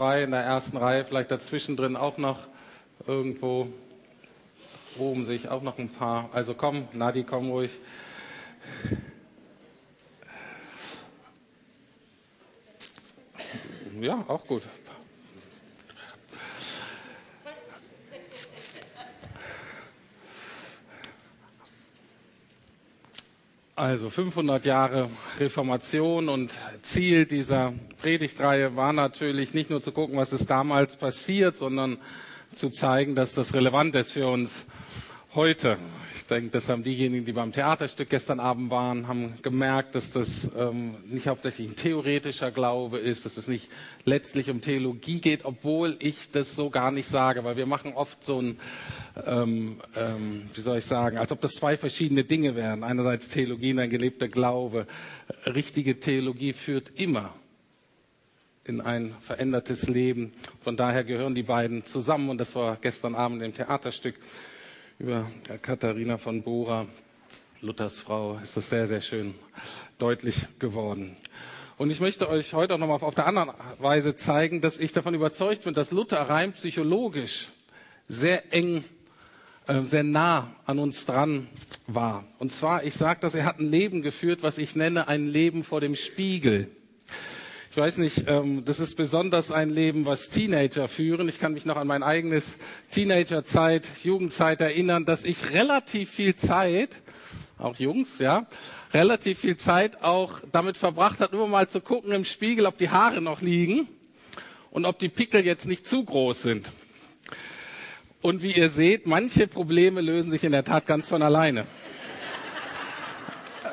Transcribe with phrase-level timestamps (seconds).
[0.00, 2.38] frei in der ersten Reihe, vielleicht dazwischen drin auch noch
[3.06, 3.68] irgendwo.
[4.98, 6.30] Oben sehe ich auch noch ein paar.
[6.32, 7.70] Also komm, Nadi, komm ruhig.
[14.00, 14.62] Ja, auch gut.
[23.80, 25.08] Also 500 Jahre
[25.38, 26.50] Reformation und
[26.82, 27.72] Ziel dieser
[28.02, 31.96] Predigtreihe war natürlich nicht nur zu gucken, was ist damals passiert, sondern
[32.54, 34.66] zu zeigen, dass das relevant ist für uns
[35.34, 35.78] heute.
[36.16, 40.50] Ich denke, das haben diejenigen, die beim Theaterstück gestern Abend waren, haben gemerkt, dass das
[40.58, 43.68] ähm, nicht hauptsächlich ein theoretischer Glaube ist, dass es nicht
[44.04, 48.24] letztlich um Theologie geht, obwohl ich das so gar nicht sage, weil wir machen oft
[48.24, 48.58] so ein,
[49.24, 52.82] ähm, ähm, wie soll ich sagen, als ob das zwei verschiedene Dinge wären.
[52.82, 54.86] Einerseits Theologie und ein gelebter Glaube.
[55.46, 57.34] Richtige Theologie führt immer
[58.64, 60.32] in ein verändertes Leben.
[60.62, 64.16] Von daher gehören die beiden zusammen und das war gestern Abend im Theaterstück
[65.00, 65.30] über
[65.62, 66.86] Katharina von Bora,
[67.62, 69.34] Luthers Frau, ist das sehr, sehr schön
[69.98, 71.16] deutlich geworden.
[71.78, 75.14] Und ich möchte euch heute auch nochmal auf der anderen Weise zeigen, dass ich davon
[75.14, 77.48] überzeugt bin, dass Luther rein psychologisch
[78.08, 78.84] sehr eng,
[79.66, 81.48] äh, sehr nah an uns dran
[81.86, 82.26] war.
[82.38, 85.64] Und zwar, ich sage das, er hat ein Leben geführt, was ich nenne ein Leben
[85.64, 86.70] vor dem Spiegel.
[87.72, 91.28] Ich weiß nicht, ähm, das ist besonders ein Leben, was Teenager führen.
[91.28, 92.58] Ich kann mich noch an mein eigenes
[92.90, 97.00] Teenagerzeit, Jugendzeit erinnern, dass ich relativ viel Zeit,
[97.58, 98.48] auch Jungs, ja,
[98.92, 102.90] relativ viel Zeit auch damit verbracht hat, immer mal zu gucken im Spiegel, ob die
[102.90, 103.86] Haare noch liegen
[104.72, 106.72] und ob die Pickel jetzt nicht zu groß sind.
[108.20, 111.66] Und wie ihr seht, manche Probleme lösen sich in der Tat ganz von alleine.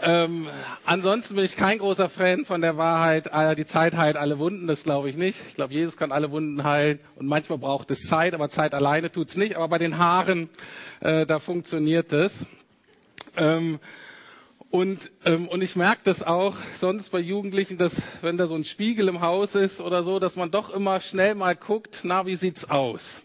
[0.02, 0.48] Ähm,
[0.86, 4.68] ansonsten bin ich kein großer Fan von der Wahrheit, äh, die Zeit heilt alle Wunden,
[4.68, 5.40] das glaube ich nicht.
[5.48, 9.12] Ich glaube, Jesus kann alle Wunden heilen und manchmal braucht es Zeit, aber Zeit alleine
[9.12, 9.56] tut's nicht.
[9.56, 10.50] Aber bei den Haaren,
[11.00, 12.46] äh, da funktioniert es.
[13.36, 13.80] Ähm,
[14.70, 18.66] und, ähm, und ich merke das auch sonst bei Jugendlichen, dass wenn da so ein
[18.66, 22.36] Spiegel im Haus ist oder so, dass man doch immer schnell mal guckt, na, wie
[22.36, 23.24] sieht's aus?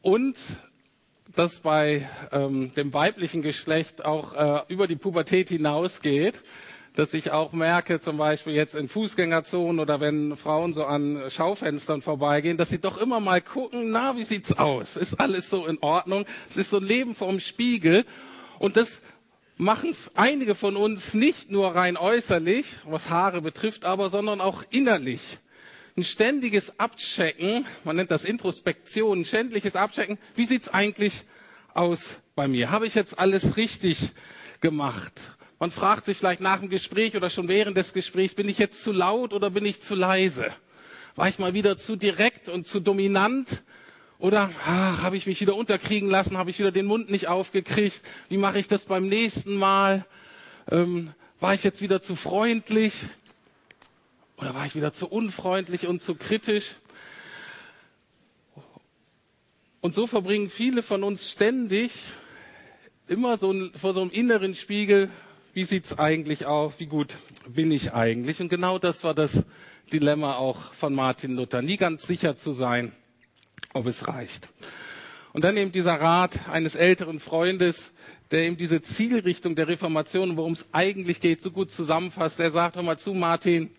[0.00, 0.36] Und
[1.38, 6.42] das bei ähm, dem weiblichen Geschlecht auch äh, über die Pubertät hinausgeht,
[6.96, 12.02] dass ich auch merke, zum Beispiel jetzt in Fußgängerzonen oder wenn Frauen so an Schaufenstern
[12.02, 14.96] vorbeigehen, dass sie doch immer mal gucken, na, wie sieht's aus?
[14.96, 16.24] Ist alles so in Ordnung?
[16.50, 18.04] Es ist so ein Leben vorm Spiegel
[18.58, 19.00] und das
[19.56, 25.38] machen einige von uns nicht nur rein äußerlich, was Haare betrifft, aber sondern auch innerlich
[25.98, 31.24] ein ständiges Abchecken, man nennt das Introspektion, ein ständiges Abchecken, wie sieht's eigentlich
[31.74, 32.70] aus bei mir?
[32.70, 34.12] Habe ich jetzt alles richtig
[34.60, 35.12] gemacht?
[35.58, 38.84] Man fragt sich vielleicht nach dem Gespräch oder schon während des Gesprächs, bin ich jetzt
[38.84, 40.46] zu laut oder bin ich zu leise?
[41.16, 43.64] War ich mal wieder zu direkt und zu dominant?
[44.20, 46.38] Oder habe ich mich wieder unterkriegen lassen?
[46.38, 48.02] Habe ich wieder den Mund nicht aufgekriegt?
[48.28, 50.06] Wie mache ich das beim nächsten Mal?
[50.70, 53.06] Ähm, war ich jetzt wieder zu freundlich?
[54.38, 56.76] Oder war ich wieder zu unfreundlich und zu kritisch?
[59.80, 62.12] Und so verbringen viele von uns ständig
[63.08, 65.10] immer so ein, vor so einem inneren Spiegel,
[65.54, 67.16] wie sieht's eigentlich aus, wie gut
[67.48, 68.40] bin ich eigentlich?
[68.40, 69.44] Und genau das war das
[69.92, 72.92] Dilemma auch von Martin Luther, nie ganz sicher zu sein,
[73.72, 74.50] ob es reicht.
[75.32, 77.92] Und dann eben dieser Rat eines älteren Freundes,
[78.30, 82.38] der eben diese Zielrichtung der Reformation, worum es eigentlich geht, so gut zusammenfasst.
[82.40, 83.70] Er sagt, hör zu, Martin,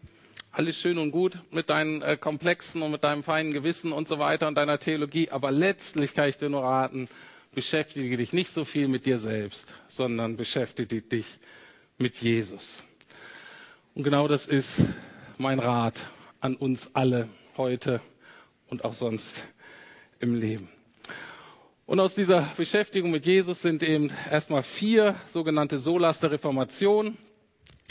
[0.52, 4.20] alles schön und gut mit deinen äh, Komplexen und mit deinem feinen Gewissen und so
[4.20, 7.08] weiter und deiner Theologie, aber letztlich kann ich dir nur raten,
[7.54, 11.26] beschäftige dich nicht so viel mit dir selbst, sondern beschäftige dich
[11.98, 12.84] mit Jesus.
[13.96, 14.78] Und genau das ist
[15.38, 16.08] mein Rat
[16.42, 18.02] an uns alle heute
[18.68, 19.44] und auch sonst
[20.20, 20.70] im Leben.
[21.86, 27.18] Und aus dieser Beschäftigung mit Jesus sind eben erstmal vier sogenannte Solas der Reformation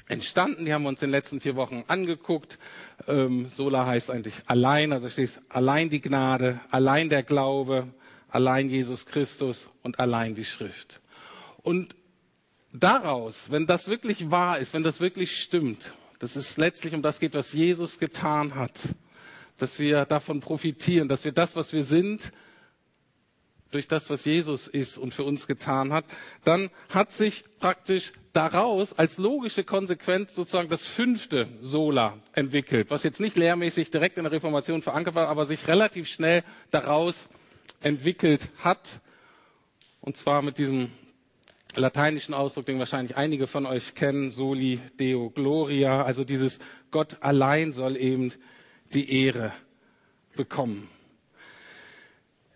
[0.08, 0.64] entstanden.
[0.64, 2.58] Die haben wir uns in den letzten vier Wochen angeguckt.
[3.06, 7.88] Ähm, Sola heißt eigentlich allein, also steht allein die Gnade, allein der Glaube,
[8.28, 11.00] allein Jesus Christus und allein die Schrift.
[11.62, 11.94] Und
[12.72, 17.20] daraus, wenn das wirklich wahr ist, wenn das wirklich stimmt, dass es letztlich um das
[17.20, 18.94] geht, was Jesus getan hat,
[19.58, 22.32] dass wir davon profitieren, dass wir das, was wir sind,
[23.70, 26.05] durch das, was Jesus ist und für uns getan hat,
[26.44, 33.20] dann hat sich praktisch daraus als logische Konsequenz sozusagen das fünfte Sola entwickelt, was jetzt
[33.20, 37.29] nicht lehrmäßig direkt in der Reformation verankert war, aber sich relativ schnell daraus
[37.81, 39.00] entwickelt hat.
[40.00, 40.91] Und zwar mit diesem
[41.75, 46.59] lateinischen Ausdruck, den wahrscheinlich einige von euch kennen, Soli Deo Gloria, also dieses
[46.91, 48.32] Gott allein soll eben
[48.94, 49.53] die Ehre
[50.37, 50.88] bekommen.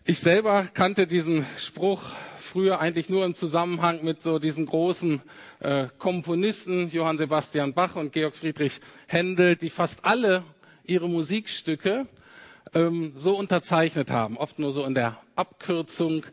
[0.04, 2.02] Ich selber kannte diesen Spruch
[2.36, 5.22] früher eigentlich nur im Zusammenhang mit so diesen großen
[5.60, 10.42] äh, Komponisten Johann Sebastian Bach und Georg Friedrich Händel, die fast alle
[10.82, 12.08] ihre Musikstücke
[12.74, 16.26] ähm, so unterzeichnet haben, oft nur so in der Abkürzung.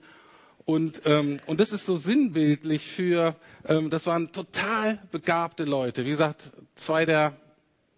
[0.65, 3.35] Und, ähm, und das ist so sinnbildlich für,
[3.67, 6.05] ähm, das waren total begabte Leute.
[6.05, 7.37] Wie gesagt, zwei der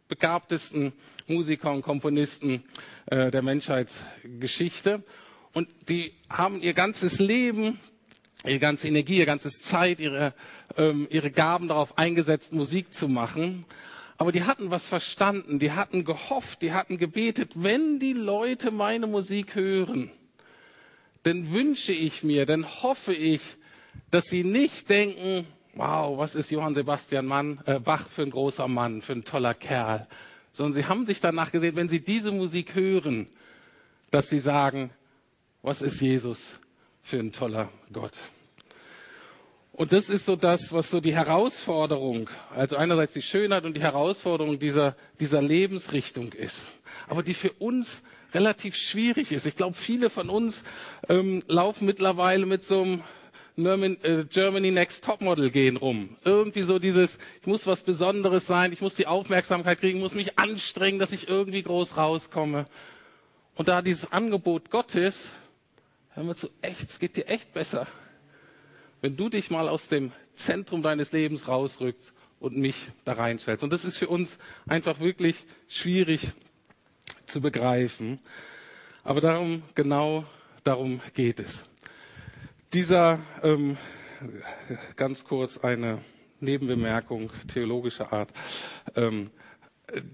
[0.10, 0.92] begabtesten
[1.28, 2.62] Musiker und Komponisten
[3.06, 5.02] äh, der Menschheitsgeschichte.
[5.54, 7.80] Und die haben ihr ganzes Leben,
[8.46, 10.34] ihre ganze Energie, ihre ganze Zeit, ihre,
[10.78, 13.66] ähm, ihre Gaben darauf eingesetzt, Musik zu machen.
[14.18, 19.08] Aber die hatten was verstanden, die hatten gehofft, die hatten gebetet, wenn die Leute meine
[19.08, 20.12] Musik hören,
[21.24, 23.42] dann wünsche ich mir, dann hoffe ich,
[24.10, 28.68] dass sie nicht denken, wow, was ist Johann Sebastian Mann, äh, Bach für ein großer
[28.68, 30.08] Mann, für ein toller Kerl,
[30.52, 33.28] sondern sie haben sich danach gesehen, wenn sie diese Musik hören,
[34.10, 34.92] dass sie sagen,
[35.62, 36.54] was ist Jesus
[37.04, 38.14] für ein toller Gott.
[39.74, 43.82] Und das ist so das, was so die Herausforderung, also einerseits die Schönheit und die
[43.82, 46.68] Herausforderung dieser, dieser Lebensrichtung ist.
[47.08, 48.04] Aber die für uns
[48.34, 49.46] relativ schwierig ist.
[49.46, 50.64] Ich glaube, viele von uns
[51.10, 53.00] ähm, laufen mittlerweile mit so
[53.58, 56.18] einem äh, Germany Next Topmodel gehen rum.
[56.24, 60.38] Irgendwie so dieses, ich muss was Besonderes sein, ich muss die Aufmerksamkeit kriegen, muss mich
[60.38, 62.66] anstrengen, dass ich irgendwie groß rauskomme.
[63.56, 65.34] Und da dieses Angebot Gottes,
[66.14, 67.88] hören wir zu, echt, es geht dir echt besser
[69.02, 73.64] wenn du dich mal aus dem Zentrum deines Lebens rausrückst und mich da reinstellst.
[73.64, 74.38] Und das ist für uns
[74.68, 76.32] einfach wirklich schwierig
[77.26, 78.20] zu begreifen.
[79.04, 80.26] Aber darum, genau
[80.64, 81.66] darum geht es.
[82.74, 83.78] Dieser, ähm,
[84.96, 86.00] ganz kurz eine
[86.40, 88.32] Nebenbemerkung theologischer Art.
[88.96, 89.32] Ähm,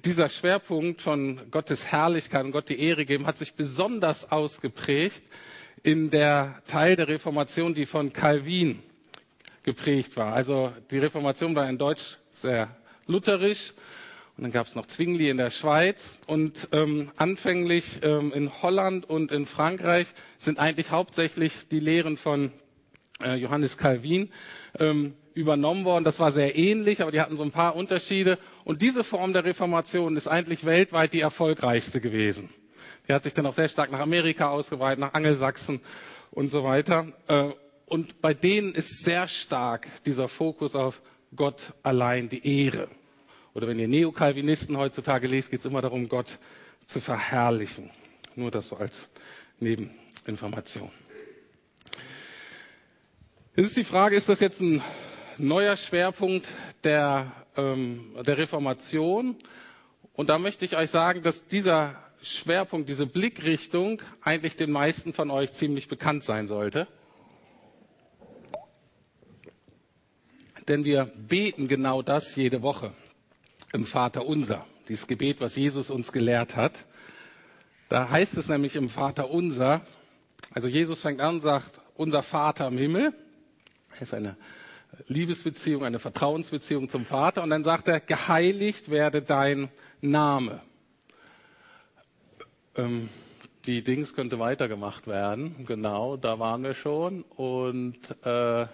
[0.05, 5.23] dieser Schwerpunkt von Gottes Herrlichkeit und Gott die Ehre geben hat sich besonders ausgeprägt
[5.83, 8.79] in der Teil der Reformation, die von Calvin
[9.63, 10.33] geprägt war.
[10.33, 12.75] Also die Reformation war in Deutsch sehr
[13.06, 13.74] lutherisch
[14.38, 19.09] und dann gab es noch Zwingli in der Schweiz und ähm, anfänglich ähm, in Holland
[19.09, 20.07] und in Frankreich
[20.38, 22.51] sind eigentlich hauptsächlich die Lehren von
[23.23, 24.30] äh, Johannes Calvin
[24.80, 26.03] ähm, übernommen worden.
[26.03, 28.38] Das war sehr ähnlich, aber die hatten so ein paar Unterschiede.
[28.63, 32.50] Und diese Form der Reformation ist eigentlich weltweit die erfolgreichste gewesen.
[33.07, 35.80] Die hat sich dann auch sehr stark nach Amerika ausgeweitet, nach Angelsachsen
[36.31, 37.07] und so weiter.
[37.27, 37.51] Äh,
[37.86, 41.01] und bei denen ist sehr stark dieser Fokus auf
[41.36, 42.89] Gott allein die Ehre.
[43.54, 46.38] Oder wenn ihr Neokalvinisten heutzutage lest, geht es immer darum, Gott
[46.86, 47.89] zu verherrlichen.
[48.36, 49.07] Nur das so als
[49.59, 50.92] Nebeninformation.
[53.56, 54.83] Es ist die Frage, ist das jetzt ein
[55.38, 56.48] neuer Schwerpunkt
[56.83, 59.36] der, ähm, der Reformation?
[60.13, 65.30] Und da möchte ich euch sagen, dass dieser Schwerpunkt, diese Blickrichtung eigentlich den meisten von
[65.31, 66.88] euch ziemlich bekannt sein sollte.
[70.68, 72.92] Denn wir beten genau das jede Woche
[73.72, 76.86] im Vater unser, dieses Gebet, was Jesus uns gelehrt hat.
[77.90, 79.81] Da heißt es nämlich im Vater unser,
[80.54, 83.14] also Jesus fängt an und sagt, unser Vater im Himmel,
[83.92, 84.36] das ist eine
[85.07, 87.44] Liebesbeziehung, eine Vertrauensbeziehung zum Vater.
[87.44, 89.69] Und dann sagt er, geheiligt werde dein
[90.02, 90.62] Name
[92.78, 93.10] ähm,
[93.66, 95.66] die Dings könnte weitergemacht werden.
[95.66, 97.24] Genau, da waren wir schon.
[97.24, 98.68] Und äh,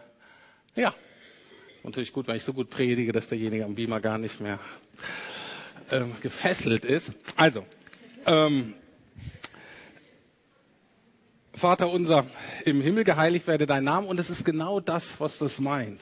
[0.76, 0.94] ja,
[1.84, 4.60] natürlich gut, wenn ich so gut predige, dass derjenige am Beamer gar nicht mehr
[5.92, 7.12] ähm, gefesselt ist.
[7.36, 7.66] Also,
[8.26, 8.76] ähm,
[11.56, 12.26] Vater unser
[12.66, 14.08] im Himmel, geheiligt werde dein Name.
[14.08, 16.02] Und es ist genau das, was das meint.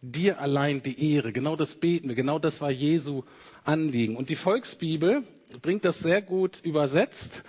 [0.00, 1.32] Dir allein die Ehre.
[1.32, 2.14] Genau das beten wir.
[2.14, 3.24] Genau das war Jesu
[3.64, 4.16] Anliegen.
[4.16, 5.24] Und die Volksbibel
[5.62, 7.42] bringt das sehr gut übersetzt.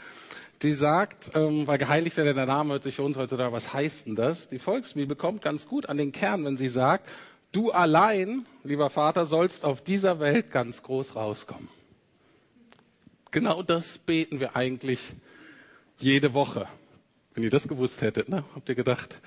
[0.63, 4.07] Die sagt, ähm, weil geheiligt werde der Name, hört sich für uns heutzutage, was heißt
[4.07, 4.49] denn das?
[4.49, 7.07] Die Volksbibel kommt ganz gut an den Kern, wenn sie sagt,
[7.51, 11.69] du allein, lieber Vater, sollst auf dieser Welt ganz groß rauskommen.
[13.29, 15.13] Genau das beten wir eigentlich
[15.99, 16.67] jede Woche.
[17.35, 18.43] Wenn ihr das gewusst hättet, ne?
[18.55, 19.19] habt ihr gedacht,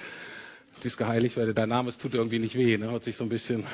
[0.82, 2.90] dies geheiligt werde, dein Name, es tut irgendwie nicht weh, ne?
[2.90, 3.64] hört sich so ein bisschen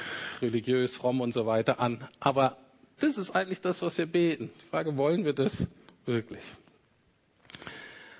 [0.42, 2.06] religiös, fromm und so weiter an.
[2.20, 2.58] Aber
[3.00, 4.50] das ist eigentlich das, was wir beten.
[4.62, 5.66] Die Frage, wollen wir das
[6.04, 6.42] wirklich?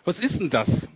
[0.04, 0.88] Was ist denn das?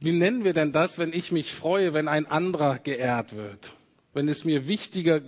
[0.00, 3.72] Wie nennen wir denn das, wenn ich mich freue, wenn ein anderer geehrt wird?
[4.12, 5.22] Wenn es mir wichtiger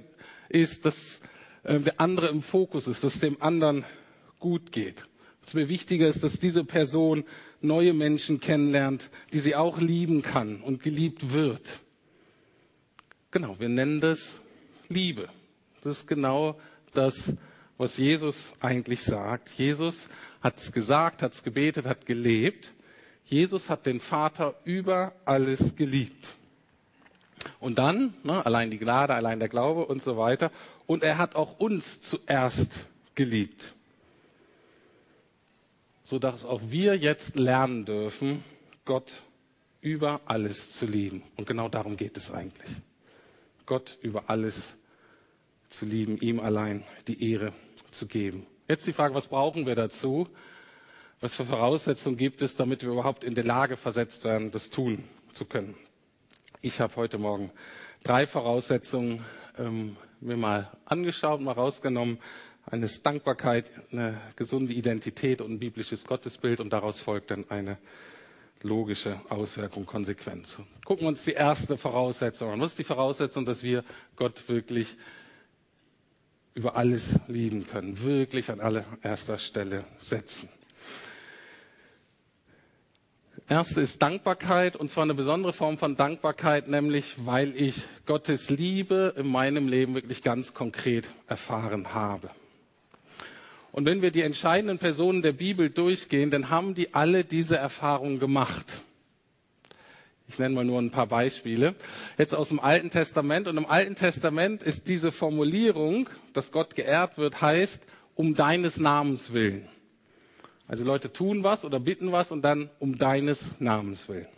[0.48, 1.20] ist, dass
[1.64, 3.84] äh, der andere im Fokus ist, dass es dem anderen
[4.38, 5.06] gut geht.
[5.42, 7.24] Dass mir wichtiger ist, dass diese Person
[7.60, 11.80] neue Menschen kennenlernt, die sie auch lieben kann und geliebt wird.
[13.30, 14.40] Genau, wir nennen das
[14.88, 15.28] Liebe.
[15.82, 16.58] Das ist genau
[16.92, 17.34] das,
[17.80, 19.48] was Jesus eigentlich sagt.
[19.56, 20.06] Jesus
[20.42, 22.74] hat es gesagt, hat es gebetet, hat gelebt.
[23.24, 26.28] Jesus hat den Vater über alles geliebt.
[27.58, 30.52] Und dann, ne, allein die Gnade, allein der Glaube und so weiter.
[30.86, 32.84] Und er hat auch uns zuerst
[33.14, 33.72] geliebt.
[36.04, 38.44] Sodass auch wir jetzt lernen dürfen,
[38.84, 39.22] Gott
[39.80, 41.22] über alles zu lieben.
[41.36, 42.68] Und genau darum geht es eigentlich.
[43.64, 44.76] Gott über alles
[45.70, 47.54] zu lieben, ihm allein die Ehre
[47.90, 48.46] zu geben.
[48.68, 50.28] Jetzt die Frage, was brauchen wir dazu?
[51.20, 55.04] Was für Voraussetzungen gibt es, damit wir überhaupt in der Lage versetzt werden, das tun
[55.32, 55.74] zu können?
[56.62, 57.50] Ich habe heute Morgen
[58.02, 59.24] drei Voraussetzungen
[59.58, 62.18] ähm, mir mal angeschaut, mal rausgenommen.
[62.66, 67.78] Eine Dankbarkeit, eine gesunde Identität und ein biblisches Gottesbild und daraus folgt dann eine
[68.62, 70.58] logische Auswirkung, Konsequenz.
[70.84, 72.60] Gucken wir uns die erste Voraussetzung an.
[72.60, 73.84] Was ist die Voraussetzung, dass wir
[74.16, 74.96] Gott wirklich
[76.54, 80.48] über alles lieben können, wirklich an allererster Stelle setzen?
[83.48, 89.14] Erste ist Dankbarkeit, und zwar eine besondere Form von Dankbarkeit, nämlich weil ich Gottes Liebe
[89.16, 92.30] in meinem Leben wirklich ganz konkret erfahren habe.
[93.72, 98.20] Und wenn wir die entscheidenden Personen der Bibel durchgehen, dann haben die alle diese Erfahrung
[98.20, 98.82] gemacht.
[100.30, 101.74] Ich nenne mal nur ein paar Beispiele.
[102.16, 103.48] Jetzt aus dem Alten Testament.
[103.48, 107.84] Und im Alten Testament ist diese Formulierung, dass Gott geehrt wird, heißt,
[108.14, 109.66] um deines Namens willen.
[110.68, 114.28] Also Leute tun was oder bitten was und dann um deines Namens willen.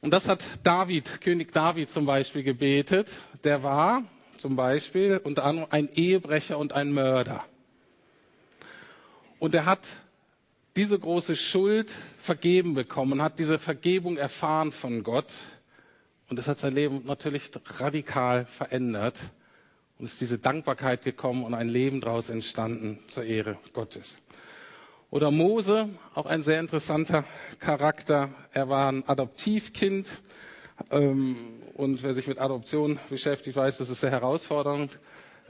[0.00, 3.20] Und das hat David, König David zum Beispiel gebetet.
[3.44, 4.02] Der war
[4.38, 7.44] zum Beispiel unter anderem ein Ehebrecher und ein Mörder.
[9.38, 9.86] Und er hat
[10.76, 15.32] diese große Schuld vergeben bekommen, hat diese Vergebung erfahren von Gott.
[16.28, 19.18] Und es hat sein Leben natürlich radikal verändert.
[19.98, 24.20] Und ist diese Dankbarkeit gekommen und ein Leben daraus entstanden zur Ehre Gottes.
[25.10, 27.24] Oder Mose, auch ein sehr interessanter
[27.60, 28.30] Charakter.
[28.52, 30.08] Er war ein Adoptivkind.
[30.90, 31.36] Ähm,
[31.74, 34.98] und wer sich mit Adoption beschäftigt, weiß, dass es sehr herausfordernd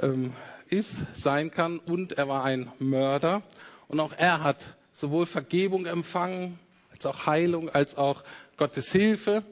[0.01, 0.35] ähm,
[0.69, 1.79] ist, sein kann.
[1.79, 3.43] Und er war ein Mörder.
[3.89, 6.59] Und auch er hat sowohl Vergebung empfangen,
[6.91, 8.25] als auch Heilung, als auch
[8.57, 9.43] Gottes Hilfe.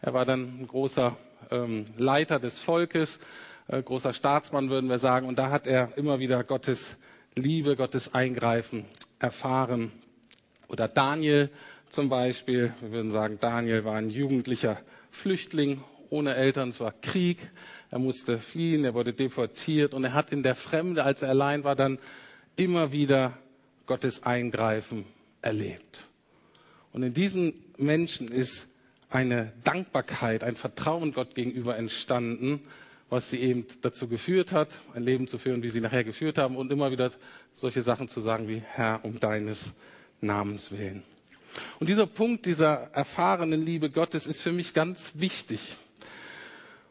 [0.00, 1.16] Er war dann ein großer
[1.50, 3.18] ähm, Leiter des Volkes,
[3.66, 5.26] äh, großer Staatsmann, würden wir sagen.
[5.26, 6.96] Und da hat er immer wieder Gottes
[7.34, 8.84] Liebe, Gottes Eingreifen
[9.18, 9.90] erfahren.
[10.68, 11.50] Oder Daniel
[11.88, 12.74] zum Beispiel.
[12.80, 14.78] Wir würden sagen, Daniel war ein jugendlicher
[15.10, 16.68] Flüchtling ohne Eltern.
[16.68, 17.50] Es war Krieg.
[17.90, 21.64] Er musste fliehen, er wurde deportiert und er hat in der Fremde, als er allein
[21.64, 21.98] war, dann
[22.56, 23.38] immer wieder
[23.86, 25.04] Gottes Eingreifen
[25.42, 26.06] erlebt.
[26.92, 28.68] Und in diesen Menschen ist
[29.10, 32.60] eine Dankbarkeit, ein Vertrauen Gott gegenüber entstanden,
[33.10, 36.56] was sie eben dazu geführt hat, ein Leben zu führen, wie sie nachher geführt haben
[36.56, 37.12] und immer wieder
[37.54, 39.72] solche Sachen zu sagen wie Herr um deines
[40.20, 41.02] Namens willen.
[41.78, 45.76] Und dieser Punkt dieser erfahrenen Liebe Gottes ist für mich ganz wichtig.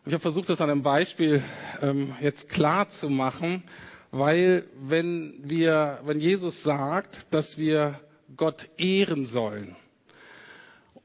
[0.06, 1.44] Ich habe versucht, das an einem Beispiel
[1.82, 3.64] ähm, jetzt klar zu machen,
[4.14, 8.00] weil wenn wir, wenn Jesus sagt, dass wir
[8.38, 9.76] Gott ehren sollen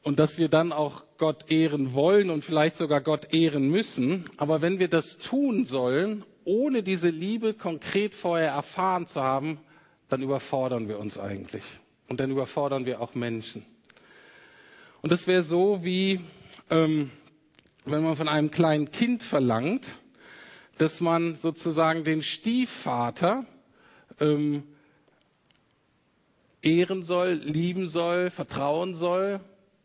[0.02, 4.60] und dass wir dann auch Gott ehren wollen und vielleicht sogar Gott ehren müssen, aber
[4.60, 9.58] wenn wir das tun sollen, ohne diese Liebe konkret vorher erfahren zu haben,
[10.10, 11.64] dann überfordern wir uns eigentlich
[12.08, 13.64] und dann überfordern wir auch Menschen.
[15.00, 16.20] Und das wäre so wie,
[16.68, 17.10] ähm,
[17.86, 19.96] wenn man von einem kleinen Kind verlangt,
[20.78, 23.44] dass man sozusagen den Stiefvater
[24.20, 24.62] ähm,
[26.62, 29.40] ehren soll, lieben soll, vertrauen soll,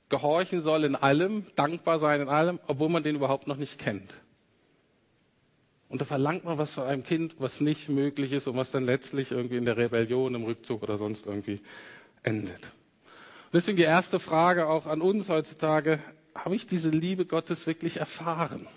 [0.10, 4.16] gehorchen soll in allem, dankbar sein in allem, obwohl man den überhaupt noch nicht kennt.
[5.90, 8.84] Und da verlangt man was von einem Kind, was nicht möglich ist und was dann
[8.84, 11.62] letztlich irgendwie in der Rebellion, im Rückzug oder sonst irgendwie
[12.24, 12.64] endet.
[12.66, 16.00] Und deswegen die erste Frage auch an uns heutzutage,
[16.34, 18.68] habe ich diese Liebe Gottes wirklich erfahren?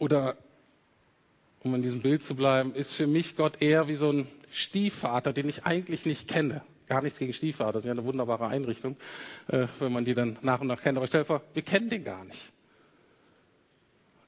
[0.00, 0.38] Oder,
[1.62, 5.34] um in diesem Bild zu bleiben, ist für mich Gott eher wie so ein Stiefvater,
[5.34, 6.62] den ich eigentlich nicht kenne.
[6.86, 8.96] Gar nichts gegen Stiefvater, das ist ja eine wunderbare Einrichtung,
[9.48, 10.96] äh, wenn man die dann nach und nach kennt.
[10.96, 12.50] Aber stell dir vor, wir kennen den gar nicht.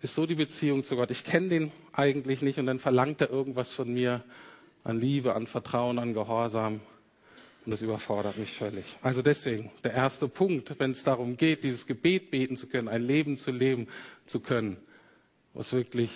[0.03, 1.11] Ist so die Beziehung zu Gott.
[1.11, 4.23] Ich kenne den eigentlich nicht und dann verlangt er irgendwas von mir
[4.85, 6.81] an Liebe, an Vertrauen, an Gehorsam.
[7.65, 8.85] Und das überfordert mich völlig.
[9.01, 13.01] Also deswegen, der erste Punkt, wenn es darum geht, dieses Gebet beten zu können, ein
[13.01, 13.89] Leben zu leben
[14.27, 14.77] zu können,
[15.55, 16.11] was wirklich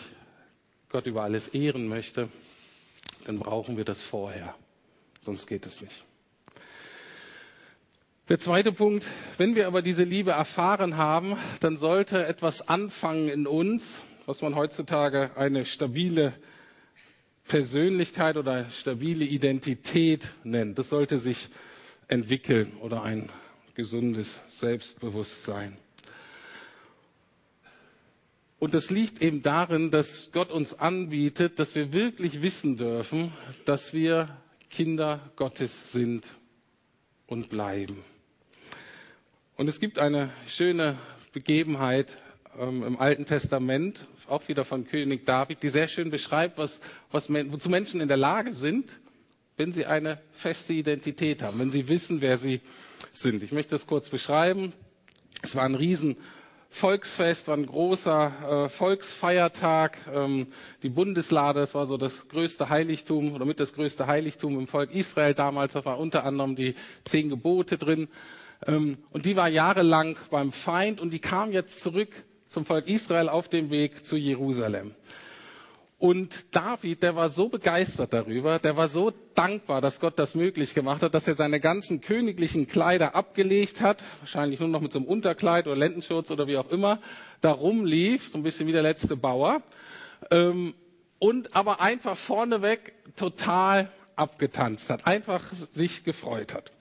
[0.89, 2.29] Gott über alles ehren möchte,
[3.25, 4.55] dann brauchen wir das vorher.
[5.21, 6.05] Sonst geht es nicht.
[8.29, 9.07] Der zweite Punkt,
[9.39, 14.57] wenn wir aber diese Liebe erfahren haben, dann sollte etwas anfangen in uns, was man
[14.57, 16.33] heutzutage eine stabile
[17.45, 20.79] Persönlichkeit oder stabile Identität nennt.
[20.79, 21.49] Das sollte sich
[22.09, 23.29] entwickeln oder ein
[23.75, 25.77] gesundes Selbstbewusstsein.
[28.67, 33.33] Und das liegt eben darin, dass Gott uns anbietet, dass wir wirklich wissen dürfen,
[33.65, 34.39] dass wir
[34.71, 36.27] Kinder Gottes sind
[37.29, 38.03] und bleiben.
[39.57, 40.99] Und es gibt eine schöne
[41.33, 42.19] Begebenheit
[42.59, 46.81] ähm, im Alten Testament, auch wieder von König David, die sehr schön beschreibt, was,
[47.13, 48.91] was, wozu Menschen in der Lage sind,
[49.57, 52.61] wenn sie eine feste Identität haben, wenn sie wissen, wer sie
[53.13, 53.45] sind.
[53.45, 54.73] Ich möchte das kurz beschreiben.
[55.41, 56.17] Es war ein riesen
[56.69, 59.99] Volksfest, war ein großer äh, Volksfeiertag.
[60.13, 60.49] Ähm,
[60.83, 64.95] die Bundeslade, das war so das größte Heiligtum oder mit das größte Heiligtum im Volk
[64.95, 65.73] Israel damals.
[65.73, 68.09] Da war unter anderem die zehn Gebote drin.
[68.67, 72.11] Ähm, und die war jahrelang beim Feind und die kam jetzt zurück
[72.49, 74.95] zum Volk Israel auf dem Weg zu Jerusalem.
[75.99, 80.75] Und David, der war so begeistert darüber, der war so dankbar, dass Gott das möglich
[80.75, 84.99] gemacht hat, dass er seine ganzen königlichen Kleider abgelegt hat, wahrscheinlich nur noch mit so
[84.99, 87.01] einem Unterkleid oder Lendenschurz oder wie auch immer,
[87.41, 89.63] da rumlief, so ein bisschen wie der letzte Bauer,
[90.31, 90.75] ähm,
[91.19, 96.73] und aber einfach vorneweg total abgetanzt hat, einfach sich gefreut hat.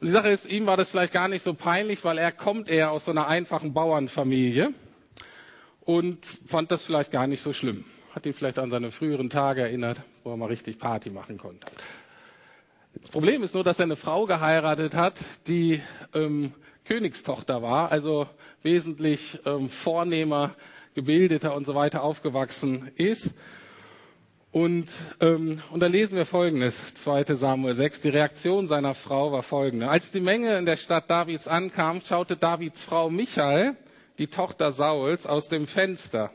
[0.00, 2.68] Und die Sache ist, ihm war das vielleicht gar nicht so peinlich, weil er kommt
[2.68, 4.74] eher aus so einer einfachen Bauernfamilie
[5.80, 9.62] und fand das vielleicht gar nicht so schlimm hat ihn vielleicht an seine früheren Tage
[9.62, 11.66] erinnert, wo er mal richtig Party machen konnte.
[12.94, 15.80] Das Problem ist nur, dass er eine Frau geheiratet hat, die
[16.12, 16.52] ähm,
[16.84, 18.26] Königstochter war, also
[18.62, 20.56] wesentlich ähm, vornehmer,
[20.94, 23.32] gebildeter und so weiter aufgewachsen ist.
[24.50, 24.88] Und,
[25.20, 28.00] ähm, und da lesen wir Folgendes, 2 Samuel 6.
[28.00, 29.88] Die Reaktion seiner Frau war folgende.
[29.88, 33.76] Als die Menge in der Stadt Davids ankam, schaute Davids Frau Michael,
[34.18, 36.32] die Tochter Sauls, aus dem Fenster.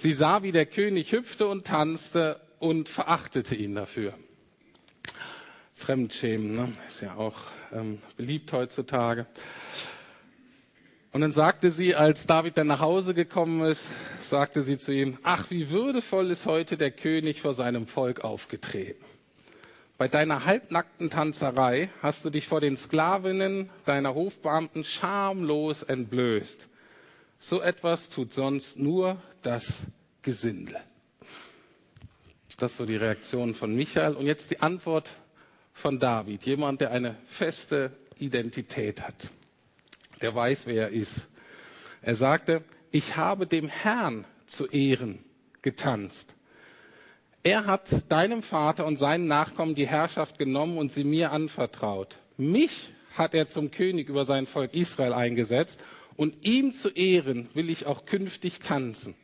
[0.00, 4.14] Sie sah, wie der König hüpfte und tanzte und verachtete ihn dafür.
[5.74, 6.72] Fremdschämen, ne?
[6.88, 7.34] ist ja auch
[7.72, 9.26] ähm, beliebt heutzutage.
[11.10, 13.86] Und dann sagte sie, als David dann nach Hause gekommen ist,
[14.20, 19.04] sagte sie zu ihm, ach, wie würdevoll ist heute der König vor seinem Volk aufgetreten.
[19.96, 26.68] Bei deiner halbnackten Tanzerei hast du dich vor den Sklavinnen deiner Hofbeamten schamlos entblößt.
[27.40, 29.86] So etwas tut sonst nur das
[30.22, 30.76] Gesindel.
[32.58, 34.14] Das ist so die Reaktion von Michael.
[34.14, 35.10] Und jetzt die Antwort
[35.72, 36.44] von David.
[36.44, 39.30] Jemand, der eine feste Identität hat.
[40.20, 41.28] Der weiß, wer er ist.
[42.02, 45.20] Er sagte, ich habe dem Herrn zu Ehren
[45.62, 46.34] getanzt.
[47.44, 52.18] Er hat deinem Vater und seinen Nachkommen die Herrschaft genommen und sie mir anvertraut.
[52.36, 55.78] Mich hat er zum König über sein Volk Israel eingesetzt
[56.16, 59.14] und ihm zu Ehren will ich auch künftig tanzen.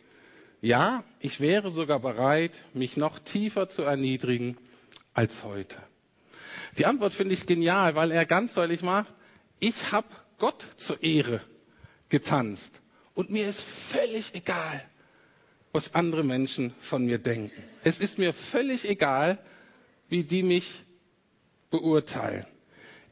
[0.64, 4.56] Ja, ich wäre sogar bereit, mich noch tiefer zu erniedrigen
[5.12, 5.76] als heute.
[6.78, 9.12] Die Antwort finde ich genial, weil er ganz deutlich macht,
[9.60, 10.06] ich habe
[10.38, 11.42] Gott zur Ehre
[12.08, 12.80] getanzt
[13.12, 14.82] und mir ist völlig egal,
[15.72, 17.62] was andere Menschen von mir denken.
[17.82, 19.36] Es ist mir völlig egal,
[20.08, 20.82] wie die mich
[21.70, 22.46] beurteilen.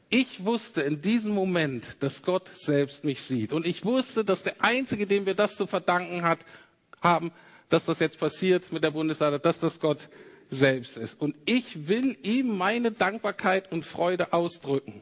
[0.09, 3.53] Ich wusste in diesem Moment, dass Gott selbst mich sieht.
[3.53, 6.39] Und ich wusste, dass der Einzige, dem wir das zu verdanken hat,
[7.03, 7.31] haben,
[7.69, 10.07] dass das jetzt passiert mit der Bundeslade, dass das Gott
[10.49, 11.19] selbst ist.
[11.19, 15.01] Und ich will ihm meine Dankbarkeit und Freude ausdrücken,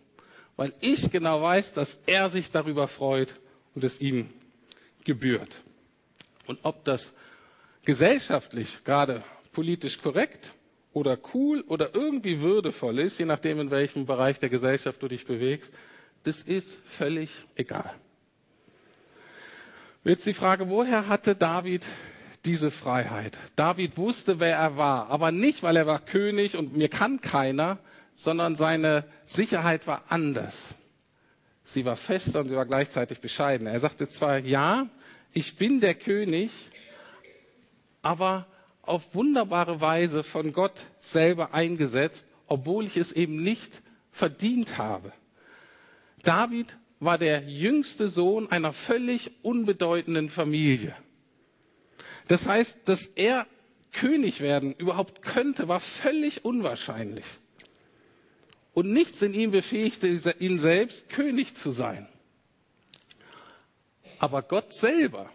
[0.56, 3.36] weil ich genau weiß, dass er sich darüber freut
[3.76, 4.30] und es ihm
[5.04, 5.62] gebührt.
[6.48, 7.14] Und ob das
[7.84, 10.54] gesellschaftlich gerade politisch korrekt
[10.94, 15.26] oder cool oder irgendwie würdevoll ist, je nachdem, in welchem Bereich der Gesellschaft du dich
[15.26, 15.72] bewegst,
[16.24, 17.94] das ist völlig egal.
[20.04, 21.88] Jetzt die Frage, woher hatte David
[22.44, 23.38] diese Freiheit?
[23.56, 27.78] David wusste, wer er war, aber nicht, weil er war König und mir kann keiner,
[28.16, 30.74] sondern seine Sicherheit war anders.
[31.66, 33.68] Sie war fester und sie war gleichzeitig bescheiden.
[33.68, 34.88] Er sagte zwar, ja,
[35.34, 36.52] ich bin der König,
[38.02, 38.48] aber
[38.82, 45.12] auf wunderbare Weise von Gott selber eingesetzt, obwohl ich es eben nicht verdient habe.
[46.24, 50.96] David war der jüngste Sohn einer völlig unbedeutenden Familie.
[52.28, 53.48] Das heißt, dass er
[53.92, 57.26] König werden überhaupt könnte, war völlig unwahrscheinlich.
[58.74, 60.08] Und nichts in ihm befähigte
[60.40, 62.08] ihn selbst, König zu sein.
[64.20, 65.30] Aber Gott selber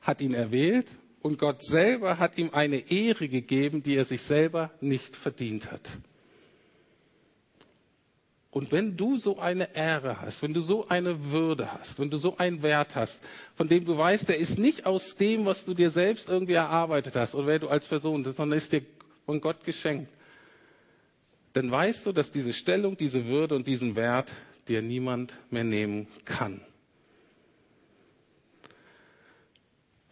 [0.00, 0.86] hat ihn erwählt
[1.20, 5.98] und Gott selber hat ihm eine Ehre gegeben, die er sich selber nicht verdient hat.
[8.56, 12.16] Und wenn du so eine Ehre hast, wenn du so eine Würde hast, wenn du
[12.16, 13.20] so einen Wert hast,
[13.54, 17.16] von dem du weißt, der ist nicht aus dem, was du dir selbst irgendwie erarbeitet
[17.16, 18.80] hast oder wer du als Person bist, sondern ist dir
[19.26, 20.10] von Gott geschenkt.
[21.52, 24.32] Dann weißt du, dass diese Stellung, diese Würde und diesen Wert
[24.68, 26.62] dir niemand mehr nehmen kann.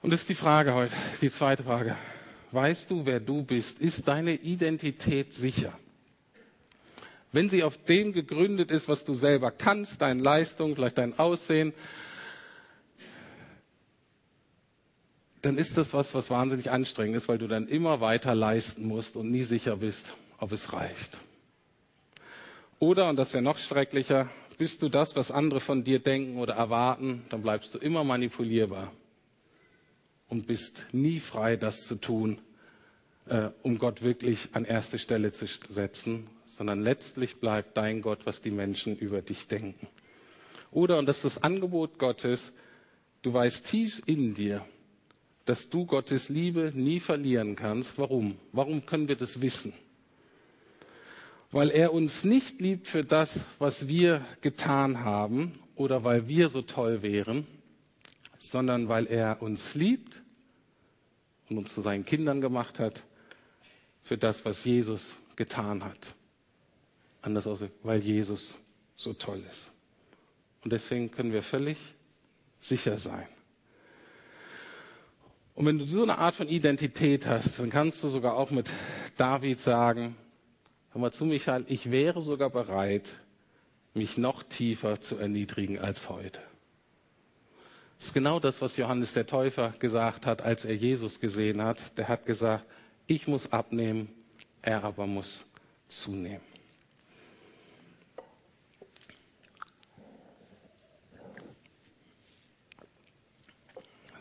[0.03, 1.97] Und das ist die Frage heute, die zweite Frage.
[2.53, 3.79] Weißt du, wer du bist?
[3.79, 5.73] Ist deine Identität sicher?
[7.35, 11.75] Wenn sie auf dem gegründet ist, was du selber kannst, deine Leistung, vielleicht dein Aussehen,
[15.43, 19.17] dann ist das was, was wahnsinnig anstrengend ist, weil du dann immer weiter leisten musst
[19.17, 21.19] und nie sicher bist, ob es reicht.
[22.79, 26.55] Oder, und das wäre noch schrecklicher, bist du das, was andere von dir denken oder
[26.55, 28.93] erwarten, dann bleibst du immer manipulierbar
[30.29, 32.39] und bist nie frei, das zu tun,
[33.27, 38.41] äh, um Gott wirklich an erste Stelle zu setzen, sondern letztlich bleibt dein Gott, was
[38.41, 39.87] die Menschen über dich denken.
[40.71, 42.53] Oder, und das ist das Angebot Gottes,
[43.23, 44.65] du weißt tief in dir,
[45.45, 47.99] dass du Gottes Liebe nie verlieren kannst.
[47.99, 48.37] Warum?
[48.53, 49.73] Warum können wir das wissen?
[51.51, 56.63] Weil er uns nicht liebt für das, was wir getan haben oder weil wir so
[56.63, 57.47] toll wären,
[58.39, 60.23] sondern weil er uns liebt
[61.49, 63.05] und uns zu seinen Kindern gemacht hat
[64.03, 66.15] für das, was Jesus getan hat.
[67.25, 68.59] Anders aus, weil Jesus
[68.97, 69.71] so toll ist.
[70.63, 71.79] Und deswegen können wir völlig
[72.61, 73.27] sicher sein.
[75.55, 78.71] Und wenn du so eine Art von Identität hast, dann kannst du sogar auch mit
[79.17, 80.17] David sagen,
[80.93, 83.21] hör mal zu, Michael, ich wäre sogar bereit,
[83.95, 86.43] mich noch tiefer zu erniedrigen als heute.
[87.97, 91.97] Das ist genau das, was Johannes der Täufer gesagt hat, als er Jesus gesehen hat.
[91.97, 92.67] Der hat gesagt,
[93.07, 94.11] ich muss abnehmen,
[94.61, 95.47] er aber muss
[95.87, 96.54] zunehmen.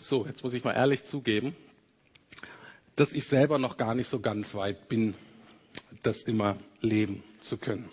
[0.05, 1.55] So, jetzt muss ich mal ehrlich zugeben,
[2.97, 5.13] dass ich selber noch gar nicht so ganz weit bin,
[6.03, 7.87] das immer leben zu können.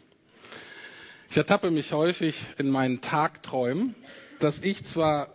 [1.31, 3.94] Ich ertappe mich häufig in meinen Tagträumen,
[4.40, 5.29] dass ich zwar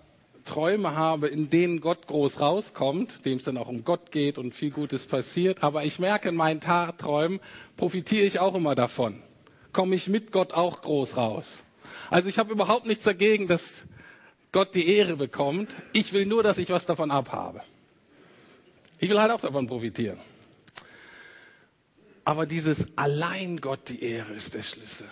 [0.43, 4.53] Träume habe, in denen Gott groß rauskommt, dem es dann auch um Gott geht und
[4.53, 5.63] viel Gutes passiert.
[5.63, 7.39] Aber ich merke, in meinen Tagträumen
[7.77, 9.21] profitiere ich auch immer davon.
[9.71, 11.63] Komme ich mit Gott auch groß raus.
[12.09, 13.85] Also ich habe überhaupt nichts dagegen, dass
[14.55, 15.75] Gott die Ehre bekommt.
[15.91, 17.61] Ich will nur, dass ich was davon abhabe.
[18.99, 20.17] Ich will halt auch davon profitieren.
[22.23, 25.07] Aber dieses allein Gott die Ehre ist der Schlüssel.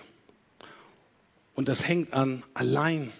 [1.55, 3.11] Und das hängt an allein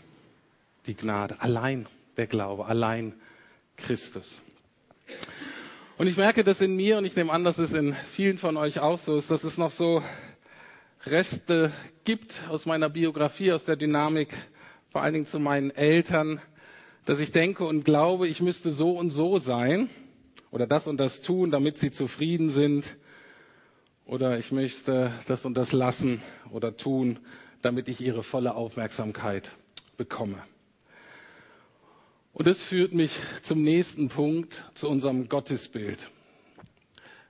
[0.85, 3.15] die Gnade, allein der Glaube, allein
[3.75, 4.41] Christus.
[5.97, 8.55] Und ich merke das in mir und ich nehme an, dass es in vielen von
[8.55, 10.01] euch auch so ist, dass es noch so
[11.05, 11.73] Reste
[12.05, 14.33] gibt aus meiner Biografie, aus der Dynamik,
[14.93, 16.39] vor allen Dingen zu meinen Eltern,
[17.05, 19.89] dass ich denke und glaube, ich müsste so und so sein
[20.51, 22.95] oder das und das tun, damit sie zufrieden sind
[24.05, 27.17] oder ich möchte das und das lassen oder tun,
[27.63, 29.49] damit ich ihre volle Aufmerksamkeit
[29.97, 30.37] bekomme.
[32.31, 36.11] Und das führt mich zum nächsten Punkt, zu unserem Gottesbild.